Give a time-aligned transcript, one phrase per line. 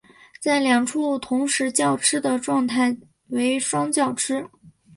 [0.41, 4.49] 在两处同时叫吃的状态为双叫吃。